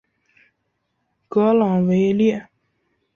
[1.27, 2.47] 格朗维列。